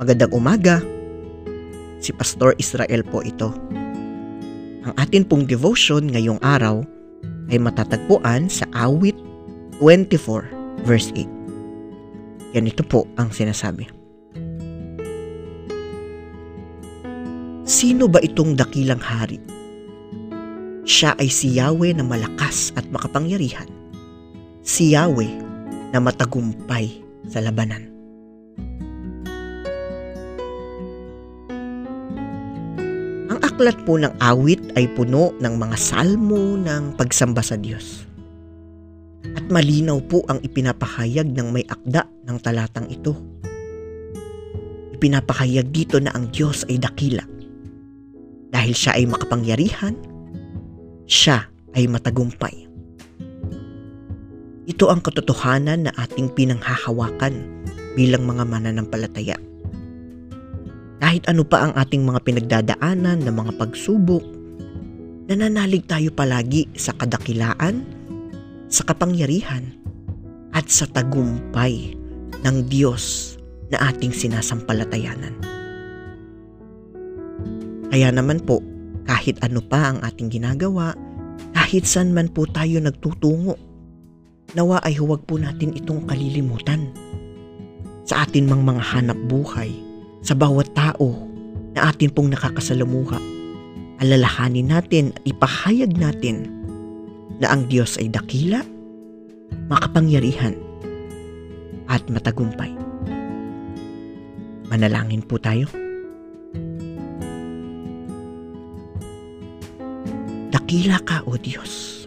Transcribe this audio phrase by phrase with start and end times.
[0.00, 0.80] Magandang umaga.
[2.00, 3.52] Si Pastor Israel po ito.
[4.80, 6.80] Ang atin pong devotion ngayong araw
[7.52, 9.12] ay matatagpuan sa awit
[9.76, 12.56] 24 verse 8.
[12.56, 13.92] Ganito po ang sinasabi.
[17.68, 19.36] Sino ba itong dakilang hari?
[20.88, 23.68] Siya ay si Yahweh na malakas at makapangyarihan.
[24.64, 25.28] Si Yahweh
[25.92, 26.88] na matagumpay
[27.28, 27.90] sa labanan.
[33.30, 38.02] Ang aklat po ng awit ay puno ng mga salmo ng pagsamba sa Diyos.
[39.38, 43.14] At malinaw po ang ipinapahayag ng may akda ng talatang ito.
[44.98, 47.22] Ipinapahayag dito na ang Diyos ay dakila.
[48.50, 49.94] Dahil siya ay makapangyarihan,
[51.06, 51.46] siya
[51.78, 52.66] ay matagumpay.
[54.66, 57.62] Ito ang katotohanan na ating pinanghahawakan
[57.94, 59.38] bilang mga mananampalataya.
[61.00, 64.20] Kahit ano pa ang ating mga pinagdadaanan na mga pagsubok,
[65.32, 67.88] nananalig tayo palagi sa kadakilaan,
[68.68, 69.64] sa kapangyarihan,
[70.52, 71.96] at sa tagumpay
[72.44, 73.36] ng Diyos
[73.72, 75.34] na ating sinasampalatayanan.
[77.90, 78.60] Kaya naman po,
[79.08, 80.94] kahit ano pa ang ating ginagawa,
[81.56, 83.56] kahit saan man po tayo nagtutungo,
[84.52, 86.92] nawa ay huwag po natin itong kalilimutan.
[88.04, 89.89] Sa atin mang mga hanap buhay,
[90.20, 91.16] sa bawat tao
[91.76, 93.18] na atin pong nakakasalamuha,
[94.00, 96.48] alalahanin natin at ipahayag natin
[97.40, 98.60] na ang Diyos ay dakila,
[99.72, 100.56] makapangyarihan,
[101.88, 102.70] at matagumpay.
[104.70, 105.66] Manalangin po tayo.
[110.54, 112.06] Dakila ka, O Diyos.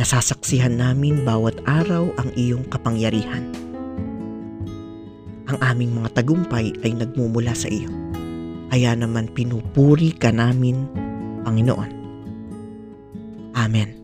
[0.00, 3.69] Nasasaksihan namin bawat araw ang iyong kapangyarihan.
[5.50, 7.90] Ang aming mga tagumpay ay nagmumula sa iyo.
[8.70, 10.86] Kaya naman pinupuri ka namin,
[11.42, 11.90] Panginoon.
[13.58, 13.99] Amen.